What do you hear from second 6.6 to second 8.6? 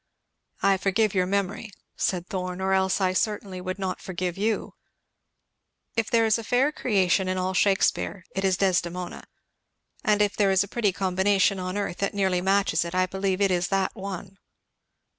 creation in all Shakespeare it is